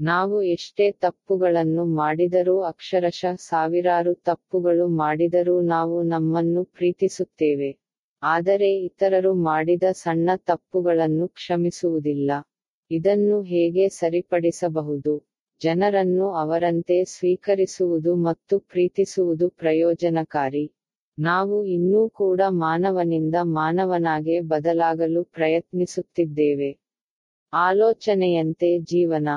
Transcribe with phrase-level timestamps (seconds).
[0.00, 7.78] ನಾವು ಎಷ್ಟೇ ತಪ್ಪುಗಳನ್ನು ಮಾಡಿದರೂ, ಅಕ್ಷರಶಃ ಸಾವಿರಾರು ತಪ್ಪುಗಳು ಮಾಡಿದರೂ ನಾವು ನಮ್ಮನ್ನು ಪ್ರೀತಿಸುತ್ತೇವೆ.
[8.22, 12.30] ಆದರೆ ಇತರರು ಮಾಡಿದ ಸಣ್ಣ ತಪ್ಪುಗಳನ್ನು ಕ್ಷಮಿಸುವುದಿಲ್ಲ.
[12.90, 15.14] ಇದನ್ನು ಹೇಗೆ ಸರಿಪಡಿಸಬಹುದು?
[15.60, 20.64] ಜನರನ್ನು ಅವರಂತೆ ಸ್ವೀಕರಿಸುವುದು ಮತ್ತು ಪ್ರೀತಿಸುವುದು ಪ್ರಯೋಜನಕಾರಿ.
[21.18, 26.70] ನಾವು ಇನ್ನೂ ಕೂಡ ಮಾನವನಿಂದ ಮಾನವನಾಗೆ ಬದಲಾಗಲು ಪ್ರಯತ್ನಿಸುತ್ತಿದ್ದೇವೆ.
[27.52, 29.28] ಆಲೋಚನೆಯಂತೆ ಜೀವನ.